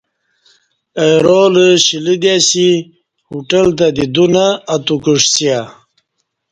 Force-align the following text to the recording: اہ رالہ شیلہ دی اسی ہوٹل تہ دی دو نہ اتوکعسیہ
اہ 1.03 1.09
رالہ 1.25 1.65
شیلہ 1.85 2.15
دی 2.21 2.31
اسی 2.37 2.67
ہوٹل 3.27 3.67
تہ 3.77 3.87
دی 3.95 4.05
دو 4.13 4.25
نہ 4.33 4.45
اتوکعسیہ 4.73 5.59